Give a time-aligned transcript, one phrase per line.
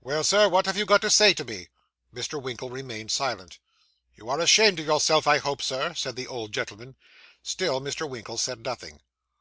[0.00, 1.68] 'Well, Sir, what have you got to say to me?'
[2.12, 2.42] Mr.
[2.42, 3.60] Winkle remained silent.
[4.16, 6.96] 'You are ashamed of yourself, I hope, Sir?' said the old gentleman.
[7.44, 8.10] Still Mr.
[8.10, 8.98] Winkle said nothing.